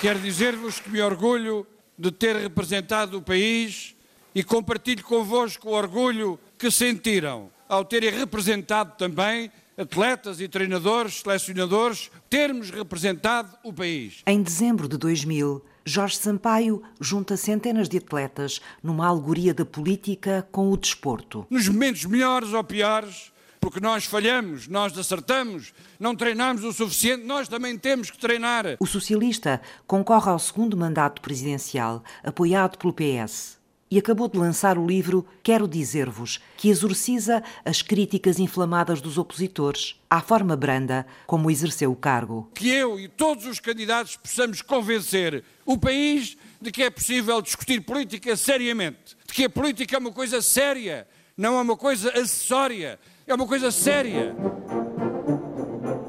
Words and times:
Quero 0.00 0.18
dizer-vos 0.18 0.80
que 0.80 0.88
me 0.88 1.02
orgulho 1.02 1.66
de 1.98 2.10
ter 2.10 2.34
representado 2.34 3.18
o 3.18 3.22
país 3.22 3.94
e 4.34 4.42
compartilho 4.42 5.04
convosco 5.04 5.68
o 5.68 5.72
orgulho 5.72 6.40
que 6.56 6.70
sentiram 6.70 7.50
ao 7.68 7.84
terem 7.84 8.08
representado 8.08 8.96
também 8.96 9.52
atletas 9.76 10.40
e 10.40 10.48
treinadores, 10.48 11.20
selecionadores, 11.20 12.10
termos 12.30 12.70
representado 12.70 13.54
o 13.62 13.74
país. 13.74 14.22
Em 14.26 14.42
dezembro 14.42 14.88
de 14.88 14.96
2000, 14.96 15.62
Jorge 15.84 16.16
Sampaio 16.16 16.82
junta 16.98 17.36
centenas 17.36 17.86
de 17.86 17.98
atletas 17.98 18.58
numa 18.82 19.06
alegoria 19.06 19.52
da 19.52 19.66
política 19.66 20.48
com 20.50 20.70
o 20.70 20.78
desporto. 20.78 21.46
Nos 21.50 21.68
momentos 21.68 22.06
melhores 22.06 22.54
ou 22.54 22.64
piores, 22.64 23.30
porque 23.60 23.78
nós 23.78 24.04
falhamos, 24.04 24.66
nós 24.66 24.96
acertamos, 24.96 25.74
não 25.98 26.16
treinamos 26.16 26.64
o 26.64 26.72
suficiente, 26.72 27.24
nós 27.24 27.46
também 27.46 27.76
temos 27.76 28.10
que 28.10 28.18
treinar. 28.18 28.76
O 28.80 28.86
socialista 28.86 29.60
concorre 29.86 30.30
ao 30.30 30.38
segundo 30.38 30.76
mandato 30.76 31.20
presidencial, 31.20 32.02
apoiado 32.24 32.78
pelo 32.78 32.94
PS 32.94 33.60
e 33.90 33.98
acabou 33.98 34.28
de 34.28 34.38
lançar 34.38 34.78
o 34.78 34.86
livro 34.86 35.26
Quero 35.42 35.66
Dizer-vos, 35.66 36.38
que 36.56 36.68
exorciza 36.68 37.42
as 37.64 37.82
críticas 37.82 38.38
inflamadas 38.38 39.00
dos 39.00 39.18
opositores 39.18 40.00
à 40.08 40.20
forma 40.20 40.54
branda 40.54 41.04
como 41.26 41.50
exerceu 41.50 41.90
o 41.90 41.96
cargo. 41.96 42.48
Que 42.54 42.68
eu 42.68 43.00
e 43.00 43.08
todos 43.08 43.46
os 43.46 43.58
candidatos 43.58 44.16
possamos 44.16 44.62
convencer 44.62 45.42
o 45.66 45.76
país 45.76 46.36
de 46.60 46.70
que 46.70 46.84
é 46.84 46.90
possível 46.90 47.42
discutir 47.42 47.80
política 47.80 48.36
seriamente, 48.36 49.16
de 49.26 49.34
que 49.34 49.44
a 49.44 49.50
política 49.50 49.96
é 49.96 49.98
uma 49.98 50.12
coisa 50.12 50.40
séria, 50.40 51.06
não 51.36 51.58
é 51.58 51.62
uma 51.62 51.76
coisa 51.76 52.10
acessória, 52.10 52.98
é 53.32 53.34
uma 53.34 53.46
coisa 53.46 53.70
séria. 53.70 54.34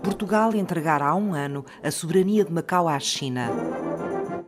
Portugal 0.04 0.56
entregara 0.56 1.06
há 1.06 1.16
um 1.16 1.34
ano 1.34 1.66
a 1.84 1.92
soberania 1.92 2.44
de 2.44 2.52
Macau 2.52 2.88
à 2.88 3.00
China 3.00 3.50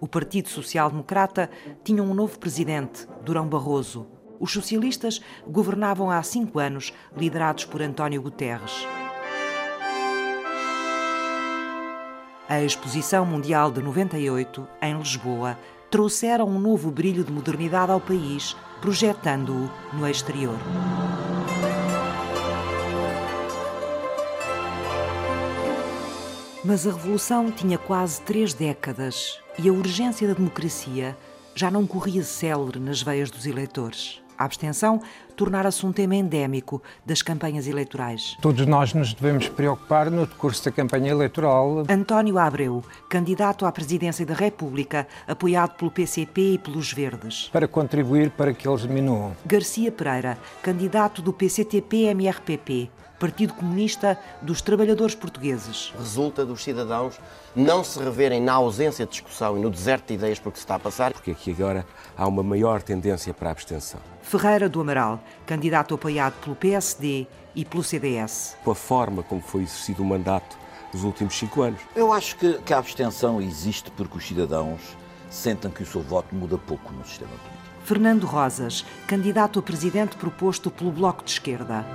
o 0.03 0.07
Partido 0.07 0.49
Social 0.49 0.89
Democrata 0.89 1.49
tinha 1.81 2.03
um 2.03 2.13
novo 2.13 2.37
presidente, 2.37 3.07
Durão 3.23 3.47
Barroso. 3.47 4.05
Os 4.37 4.51
socialistas 4.51 5.21
governavam 5.47 6.11
há 6.11 6.21
cinco 6.21 6.59
anos, 6.59 6.91
liderados 7.15 7.63
por 7.63 7.81
António 7.81 8.21
Guterres. 8.21 8.85
A 12.49 12.61
Exposição 12.61 13.25
Mundial 13.25 13.71
de 13.71 13.81
98, 13.81 14.67
em 14.81 14.97
Lisboa, 14.97 15.57
trouxeram 15.89 16.49
um 16.49 16.59
novo 16.59 16.91
brilho 16.91 17.23
de 17.23 17.31
modernidade 17.31 17.93
ao 17.93 18.01
país, 18.01 18.57
projetando-o 18.81 19.71
no 19.95 20.05
exterior. 20.05 20.59
Mas 26.65 26.87
a 26.87 26.91
Revolução 26.91 27.51
tinha 27.51 27.77
quase 27.77 28.21
três 28.21 28.53
décadas 28.53 29.37
e 29.59 29.67
a 29.67 29.73
urgência 29.73 30.25
da 30.25 30.33
democracia 30.33 31.17
já 31.53 31.69
não 31.69 31.85
corria 31.85 32.23
célere 32.23 32.79
nas 32.79 33.01
veias 33.01 33.29
dos 33.29 33.45
eleitores. 33.45 34.21
A 34.37 34.45
abstenção 34.45 35.01
tornara-se 35.35 35.85
um 35.85 35.91
tema 35.91 36.15
endémico 36.15 36.81
das 37.05 37.21
campanhas 37.21 37.67
eleitorais. 37.67 38.37
Todos 38.41 38.65
nós 38.65 38.93
nos 38.93 39.13
devemos 39.13 39.49
preocupar 39.49 40.09
no 40.09 40.25
decurso 40.25 40.63
da 40.63 40.71
campanha 40.71 41.11
eleitoral. 41.11 41.83
António 41.89 42.37
Abreu, 42.39 42.81
candidato 43.09 43.65
à 43.65 43.71
presidência 43.71 44.25
da 44.25 44.33
República, 44.33 45.05
apoiado 45.27 45.75
pelo 45.75 45.91
PCP 45.91 46.53
e 46.53 46.57
pelos 46.57 46.93
Verdes. 46.93 47.49
Para 47.51 47.67
contribuir 47.67 48.31
para 48.31 48.53
que 48.53 48.65
eles 48.67 48.83
diminuam. 48.83 49.35
Garcia 49.45 49.91
Pereira, 49.91 50.37
candidato 50.61 51.21
do 51.21 51.33
PCTP-MRPP, 51.33 52.89
Partido 53.23 53.53
Comunista 53.53 54.19
dos 54.41 54.61
Trabalhadores 54.61 55.15
Portugueses. 55.15 55.93
Resulta 55.97 56.45
dos 56.45 56.61
cidadãos 56.61 57.17
não 57.55 57.81
se 57.81 57.97
reverem 57.97 58.41
na 58.41 58.51
ausência 58.51 59.05
de 59.05 59.13
discussão 59.13 59.57
e 59.57 59.61
no 59.61 59.69
deserto 59.69 60.07
de 60.07 60.15
ideias 60.15 60.39
porque 60.39 60.57
se 60.57 60.65
está 60.65 60.75
a 60.75 60.79
passar. 60.79 61.13
Porque 61.13 61.31
aqui 61.31 61.51
agora 61.51 61.85
há 62.17 62.27
uma 62.27 62.43
maior 62.43 62.83
tendência 62.83 63.33
para 63.33 63.47
a 63.47 63.53
abstenção. 63.53 64.01
Ferreira 64.21 64.67
do 64.67 64.81
Amaral, 64.81 65.23
candidato 65.45 65.95
apoiado 65.95 66.33
pelo 66.41 66.53
PSD 66.53 67.25
e 67.55 67.63
pelo 67.63 67.81
CDS. 67.81 68.57
Com 68.61 68.71
a 68.71 68.75
forma 68.75 69.23
como 69.23 69.39
foi 69.39 69.61
exercido 69.61 70.03
o 70.03 70.05
mandato 70.05 70.57
dos 70.91 71.05
últimos 71.05 71.33
cinco 71.35 71.61
anos. 71.61 71.79
Eu 71.95 72.11
acho 72.11 72.35
que, 72.35 72.55
que 72.55 72.73
a 72.73 72.77
abstenção 72.77 73.41
existe 73.41 73.89
porque 73.91 74.17
os 74.17 74.27
cidadãos 74.27 74.81
sentem 75.29 75.71
que 75.71 75.81
o 75.81 75.85
seu 75.85 76.01
voto 76.01 76.35
muda 76.35 76.57
pouco 76.57 76.91
no 76.91 77.05
sistema 77.05 77.31
político. 77.31 77.63
Fernando 77.85 78.25
Rosas, 78.25 78.85
candidato 79.07 79.59
a 79.59 79.61
presidente 79.61 80.17
proposto 80.17 80.69
pelo 80.69 80.91
Bloco 80.91 81.23
de 81.23 81.31
Esquerda. 81.31 81.85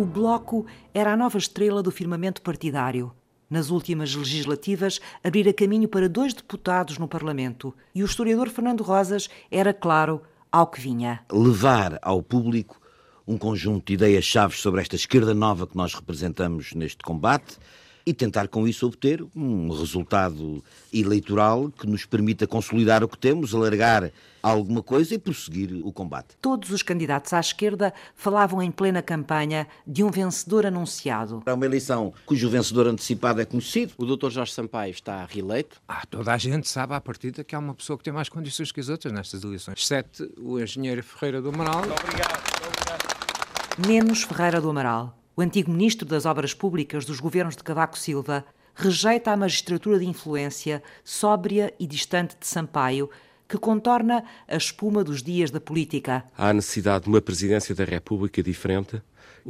O 0.00 0.06
Bloco 0.06 0.64
era 0.94 1.12
a 1.12 1.16
nova 1.16 1.36
estrela 1.36 1.82
do 1.82 1.90
firmamento 1.90 2.40
partidário. 2.40 3.12
Nas 3.50 3.68
últimas 3.68 4.14
legislativas, 4.14 4.98
abrira 5.22 5.52
caminho 5.52 5.86
para 5.86 6.08
dois 6.08 6.32
deputados 6.32 6.96
no 6.96 7.06
Parlamento. 7.06 7.74
E 7.94 8.02
o 8.02 8.06
historiador 8.06 8.48
Fernando 8.48 8.82
Rosas 8.82 9.28
era 9.50 9.74
claro 9.74 10.22
ao 10.50 10.68
que 10.68 10.80
vinha. 10.80 11.20
Levar 11.30 11.98
ao 12.00 12.22
público 12.22 12.80
um 13.28 13.36
conjunto 13.36 13.88
de 13.88 13.92
ideias-chave 13.92 14.56
sobre 14.56 14.80
esta 14.80 14.96
esquerda 14.96 15.34
nova 15.34 15.66
que 15.66 15.76
nós 15.76 15.92
representamos 15.92 16.72
neste 16.72 17.04
combate 17.04 17.58
e 18.04 18.12
tentar 18.12 18.48
com 18.48 18.66
isso 18.66 18.86
obter 18.86 19.24
um 19.34 19.70
resultado 19.70 20.62
eleitoral 20.92 21.70
que 21.70 21.86
nos 21.86 22.04
permita 22.04 22.46
consolidar 22.46 23.04
o 23.04 23.08
que 23.08 23.18
temos, 23.18 23.54
alargar 23.54 24.10
alguma 24.42 24.82
coisa 24.82 25.14
e 25.14 25.18
prosseguir 25.18 25.80
o 25.84 25.92
combate. 25.92 26.36
Todos 26.40 26.70
os 26.70 26.82
candidatos 26.82 27.32
à 27.32 27.40
esquerda 27.40 27.92
falavam 28.14 28.62
em 28.62 28.70
plena 28.70 29.02
campanha 29.02 29.66
de 29.86 30.02
um 30.02 30.10
vencedor 30.10 30.66
anunciado. 30.66 31.42
É 31.46 31.52
uma 31.52 31.66
eleição 31.66 32.12
cujo 32.24 32.48
vencedor 32.48 32.86
antecipado 32.86 33.40
é 33.40 33.44
conhecido. 33.44 33.92
O 33.98 34.04
Dr. 34.04 34.30
Jorge 34.30 34.52
Sampaio 34.52 34.92
está 34.92 35.24
reeleito. 35.26 35.80
Ah, 35.86 36.02
toda 36.08 36.32
a 36.32 36.38
gente 36.38 36.68
sabe 36.68 36.94
à 36.94 37.00
partida 37.00 37.44
que 37.44 37.54
há 37.54 37.58
uma 37.58 37.74
pessoa 37.74 37.98
que 37.98 38.04
tem 38.04 38.12
mais 38.12 38.28
condições 38.28 38.72
que 38.72 38.80
as 38.80 38.88
outras 38.88 39.12
nestas 39.12 39.44
eleições, 39.44 39.78
exceto 39.78 40.30
o 40.38 40.58
engenheiro 40.58 41.02
Ferreira 41.02 41.42
do 41.42 41.50
Amaral. 41.50 41.80
Muito 41.80 42.02
obrigado. 42.02 42.40
Muito 42.40 42.66
obrigado. 42.66 43.86
Menos 43.86 44.22
Ferreira 44.22 44.60
do 44.60 44.70
Amaral. 44.70 45.19
O 45.36 45.42
antigo 45.42 45.70
ministro 45.70 46.06
das 46.06 46.26
Obras 46.26 46.52
Públicas 46.52 47.04
dos 47.04 47.20
governos 47.20 47.56
de 47.56 47.62
Cavaco 47.62 47.98
Silva 47.98 48.44
rejeita 48.74 49.30
a 49.30 49.36
magistratura 49.36 49.98
de 49.98 50.06
influência 50.06 50.82
sóbria 51.04 51.72
e 51.78 51.86
distante 51.86 52.36
de 52.38 52.46
Sampaio, 52.46 53.08
que 53.48 53.56
contorna 53.56 54.24
a 54.48 54.56
espuma 54.56 55.04
dos 55.04 55.22
dias 55.22 55.50
da 55.50 55.60
política. 55.60 56.24
Há 56.36 56.52
necessidade 56.52 57.04
de 57.04 57.10
uma 57.10 57.22
presidência 57.22 57.74
da 57.74 57.84
República 57.84 58.42
diferente, 58.42 59.00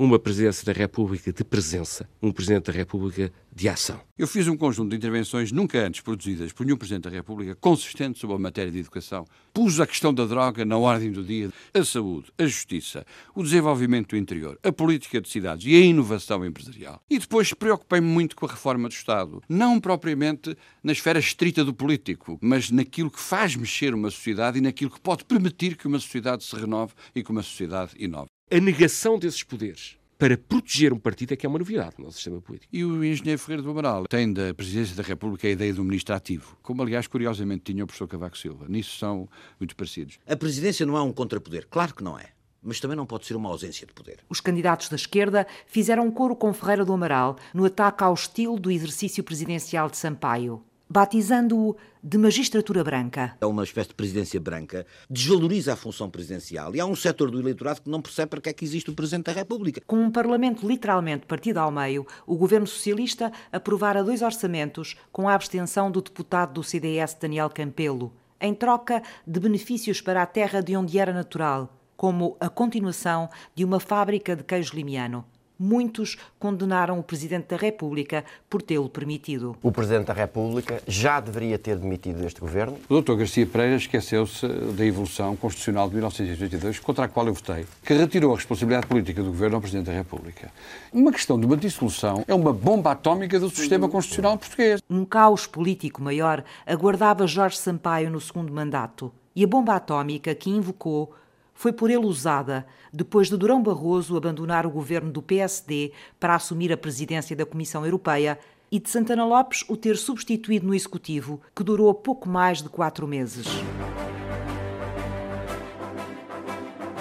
uma 0.03 0.19
presidência 0.19 0.65
da 0.65 0.73
República 0.73 1.31
de 1.31 1.45
presença, 1.45 2.09
um 2.23 2.33
presidente 2.33 2.65
da 2.65 2.73
República 2.73 3.31
de 3.55 3.69
ação. 3.69 4.01
Eu 4.17 4.27
fiz 4.27 4.49
um 4.49 4.57
conjunto 4.57 4.89
de 4.89 4.97
intervenções 4.97 5.53
nunca 5.53 5.79
antes 5.79 6.01
produzidas 6.01 6.55
por 6.55 6.65
nenhum 6.65 6.79
Presidente 6.79 7.03
da 7.03 7.11
República 7.11 7.55
consistente 7.55 8.19
sobre 8.19 8.35
a 8.37 8.39
matéria 8.39 8.73
de 8.73 8.79
educação. 8.79 9.27
Pus 9.53 9.79
a 9.79 9.87
questão 9.87 10.15
da 10.15 10.25
droga 10.25 10.65
na 10.65 10.79
ordem 10.79 11.13
do 11.13 11.23
dia, 11.23 11.53
a 11.75 11.85
saúde, 11.85 12.33
a 12.39 12.47
justiça, 12.47 13.05
o 13.35 13.43
desenvolvimento 13.43 14.11
do 14.11 14.17
interior, 14.17 14.59
a 14.63 14.73
política 14.73 15.21
de 15.21 15.29
cidades 15.29 15.67
e 15.67 15.77
a 15.77 15.81
inovação 15.81 16.47
empresarial. 16.47 17.03
E 17.11 17.19
depois 17.19 17.53
preocupei-me 17.53 18.07
muito 18.07 18.37
com 18.37 18.47
a 18.47 18.51
reforma 18.51 18.89
do 18.89 18.93
Estado, 18.93 19.43
não 19.47 19.79
propriamente 19.79 20.57
na 20.83 20.93
esfera 20.93 21.19
estrita 21.19 21.63
do 21.63 21.75
político, 21.75 22.39
mas 22.41 22.71
naquilo 22.71 23.11
que 23.11 23.21
faz 23.21 23.55
mexer 23.55 23.93
uma 23.93 24.11
sociedade 24.11 24.57
e 24.57 24.63
naquilo 24.63 24.91
que 24.91 25.01
pode 25.01 25.27
permitir 25.27 25.77
que 25.77 25.87
uma 25.87 25.99
sociedade 25.99 26.43
se 26.43 26.57
renove 26.57 26.95
e 27.15 27.23
que 27.23 27.31
uma 27.31 27.43
sociedade 27.43 27.93
inove. 27.99 28.31
A 28.53 28.59
negação 28.59 29.17
desses 29.17 29.45
poderes 29.45 29.97
para 30.19 30.37
proteger 30.37 30.93
um 30.93 30.99
partido 30.99 31.33
é 31.33 31.37
que 31.37 31.47
é 31.47 31.49
uma 31.49 31.61
novidade 31.61 31.95
no 31.99 32.07
nosso 32.07 32.17
sistema 32.17 32.41
político. 32.41 32.69
E 32.75 32.85
o 32.85 33.05
engenheiro 33.05 33.41
Ferreira 33.41 33.63
do 33.63 33.71
Amaral 33.71 34.09
tem 34.09 34.33
da 34.33 34.53
presidência 34.53 34.97
da 34.97 35.05
República 35.05 35.47
a 35.47 35.53
ideia 35.53 35.73
do 35.73 35.85
ministro 35.85 36.17
ativo, 36.17 36.59
como 36.61 36.83
aliás 36.83 37.07
curiosamente 37.07 37.73
tinha 37.73 37.85
o 37.85 37.87
professor 37.87 38.09
Cavaco 38.09 38.37
Silva. 38.37 38.67
Nisso 38.69 38.99
são 38.99 39.29
muito 39.61 39.77
parecidos. 39.77 40.19
A 40.27 40.35
presidência 40.35 40.85
não 40.85 40.97
é 40.97 41.01
um 41.01 41.13
contrapoder, 41.13 41.69
claro 41.71 41.95
que 41.95 42.03
não 42.03 42.19
é. 42.19 42.31
Mas 42.61 42.81
também 42.81 42.97
não 42.97 43.07
pode 43.07 43.25
ser 43.25 43.37
uma 43.37 43.49
ausência 43.49 43.87
de 43.87 43.95
poder. 43.95 44.19
Os 44.29 44.41
candidatos 44.41 44.89
da 44.89 44.97
esquerda 44.97 45.47
fizeram 45.65 46.11
coro 46.11 46.35
com 46.35 46.53
Ferreira 46.53 46.85
do 46.85 46.93
Amaral 46.93 47.37
no 47.55 47.65
ataque 47.65 48.03
ao 48.03 48.13
estilo 48.13 48.59
do 48.59 48.69
exercício 48.69 49.23
presidencial 49.23 49.89
de 49.89 49.97
Sampaio 49.97 50.61
batizando-o 50.91 51.77
de 52.03 52.19
magistratura 52.19 52.83
branca. 52.83 53.37
É 53.41 53.47
uma 53.47 53.63
espécie 53.63 53.91
de 53.91 53.95
presidência 53.95 54.41
branca, 54.41 54.85
desvaloriza 55.09 55.75
a 55.75 55.77
função 55.77 56.11
presidencial 56.11 56.75
e 56.75 56.81
há 56.81 56.87
um 56.87 56.97
setor 56.97 57.31
do 57.31 57.39
eleitorado 57.39 57.83
que 57.83 57.89
não 57.89 58.03
percebe 58.03 58.31
para 58.31 58.41
que 58.41 58.49
é 58.49 58.53
que 58.53 58.65
existe 58.65 58.91
o 58.91 58.95
Presidente 58.95 59.27
da 59.27 59.33
República. 59.33 59.81
Com 59.87 59.97
um 60.03 60.11
Parlamento 60.11 60.67
literalmente 60.67 61.27
partido 61.27 61.59
ao 61.59 61.71
meio, 61.71 62.05
o 62.27 62.37
governo 62.37 62.67
socialista 62.67 63.31
aprovara 63.53 64.03
dois 64.03 64.21
orçamentos 64.21 64.97
com 65.13 65.29
a 65.29 65.35
abstenção 65.35 65.93
do 65.93 66.03
deputado 66.03 66.55
do 66.55 66.65
CDS 66.65 67.17
Daniel 67.21 67.51
Campelo, 67.51 68.13
em 68.41 68.53
troca 68.53 69.01
de 69.25 69.39
benefícios 69.39 70.01
para 70.01 70.23
a 70.23 70.27
terra 70.27 70.61
de 70.61 70.77
onde 70.77 70.99
era 70.99 71.13
natural, 71.13 71.73
como 71.97 72.37
a 72.41 72.49
continuação 72.49 73.29
de 73.55 73.65
uma 73.65 73.79
fábrica 73.79 74.35
de 74.35 74.43
queijo 74.43 74.75
limiano. 74.75 75.25
Muitos 75.61 76.17
condenaram 76.39 76.99
o 76.99 77.03
Presidente 77.03 77.49
da 77.49 77.57
República 77.57 78.25
por 78.49 78.63
tê-lo 78.63 78.89
permitido. 78.89 79.55
O 79.63 79.71
Presidente 79.71 80.07
da 80.07 80.15
República 80.15 80.83
já 80.89 81.21
deveria 81.21 81.59
ter 81.59 81.77
demitido 81.77 82.25
este 82.25 82.41
governo. 82.41 82.79
O 82.89 83.01
Dr. 83.03 83.15
Garcia 83.17 83.47
Pereira 83.47 83.77
esqueceu-se 83.77 84.49
da 84.49 84.87
evolução 84.87 85.37
constitucional 85.37 85.89
de 85.89 85.97
1982, 85.97 86.79
contra 86.79 87.05
a 87.05 87.09
qual 87.09 87.27
eu 87.27 87.35
votei, 87.35 87.67
que 87.85 87.93
retirou 87.93 88.33
a 88.33 88.37
responsabilidade 88.37 88.87
política 88.87 89.23
do 89.23 89.29
governo 89.29 89.57
ao 89.57 89.61
Presidente 89.61 89.87
da 89.87 89.93
República. 89.93 90.51
Uma 90.91 91.13
questão 91.13 91.39
de 91.39 91.45
uma 91.45 91.57
dissolução 91.57 92.25
é 92.27 92.35
uma 92.35 92.53
bomba 92.53 92.93
atómica 92.93 93.39
do 93.39 93.51
sistema 93.51 93.89
constitucional 93.89 94.39
português. 94.39 94.81
Um 94.89 95.05
caos 95.05 95.47
político 95.47 96.01
maior 96.01 96.43
aguardava 96.67 97.27
Jorge 97.27 97.59
Sampaio 97.59 98.11
no 98.11 98.21
segundo 98.21 98.53
mandato 98.53 99.13
e 99.37 99.45
a 99.45 99.47
bomba 99.47 99.75
atómica 99.75 100.35
que 100.35 100.51
invocou 100.51 101.15
foi 101.61 101.75
por 101.75 101.91
ele 101.91 102.07
usada 102.07 102.67
depois 102.91 103.29
de 103.29 103.37
Durão 103.37 103.63
Barroso 103.63 104.17
abandonar 104.17 104.65
o 104.65 104.71
governo 104.71 105.13
do 105.13 105.21
PSD 105.21 105.93
para 106.19 106.35
assumir 106.35 106.73
a 106.73 106.77
presidência 106.77 107.37
da 107.37 107.45
Comissão 107.45 107.85
Europeia 107.85 108.39
e 108.73 108.81
de 108.81 108.89
Santana 108.89 109.27
Lopes 109.27 109.63
o 109.69 109.77
ter 109.77 109.99
substituído 109.99 110.67
no 110.67 110.75
Executivo, 110.75 111.39
que 111.55 111.63
durou 111.63 111.93
pouco 111.93 112.31
mais 112.31 112.63
de 112.63 112.71
quatro 112.71 113.07
meses. 113.07 113.47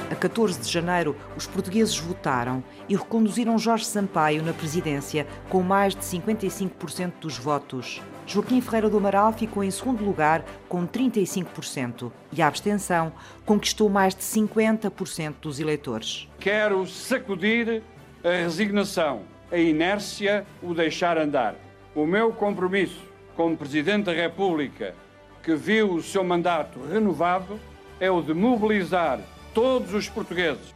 A 0.10 0.16
14 0.16 0.60
de 0.60 0.68
janeiro, 0.68 1.16
os 1.38 1.46
portugueses 1.46 1.96
votaram 2.00 2.64
e 2.88 2.96
reconduziram 2.96 3.60
Jorge 3.60 3.86
Sampaio 3.86 4.42
na 4.42 4.54
presidência 4.54 5.28
com 5.50 5.62
mais 5.62 5.94
de 5.94 6.02
55% 6.02 7.12
dos 7.22 7.38
votos. 7.38 8.02
Joaquim 8.26 8.60
Ferreira 8.60 8.90
do 8.90 8.98
Amaral 8.98 9.32
ficou 9.34 9.64
em 9.64 9.70
segundo 9.70 10.04
lugar 10.04 10.44
com 10.68 10.88
35% 10.88 12.12
e 12.34 12.42
a 12.42 12.48
abstenção 12.48 13.14
conquistou 13.46 13.88
mais 13.88 14.16
de 14.16 14.24
50% 14.24 15.36
dos 15.42 15.60
eleitores. 15.60 16.28
Quero 16.40 16.88
sacudir 16.88 17.84
a 18.24 18.30
resignação, 18.30 19.22
a 19.52 19.58
inércia, 19.58 20.44
o 20.62 20.74
deixar 20.74 21.20
andar. 21.20 21.54
O 21.94 22.08
meu 22.08 22.34
compromisso 22.34 23.00
como 23.36 23.56
Presidente 23.56 24.06
da 24.06 24.14
República, 24.14 24.96
que 25.44 25.56
viu 25.56 25.94
o 25.94 26.02
seu 26.02 26.24
mandato 26.24 26.80
renovado, 26.92 27.60
é 28.00 28.10
o 28.10 28.22
de 28.22 28.34
mobilizar 28.34 29.20
todos 29.54 29.94
os 29.94 30.10
portugueses. 30.10 30.74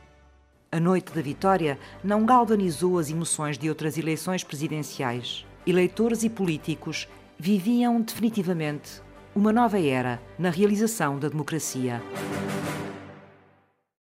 A 0.71 0.79
noite 0.79 1.13
da 1.13 1.21
vitória 1.21 1.77
não 2.03 2.25
galvanizou 2.25 2.97
as 2.97 3.09
emoções 3.09 3.57
de 3.57 3.69
outras 3.69 3.97
eleições 3.97 4.43
presidenciais. 4.43 5.45
Eleitores 5.65 6.23
e 6.23 6.29
políticos 6.29 7.07
viviam 7.37 8.01
definitivamente 8.01 9.01
uma 9.35 9.51
nova 9.51 9.79
era 9.79 10.21
na 10.37 10.49
realização 10.49 11.17
da 11.17 11.27
democracia. 11.27 12.01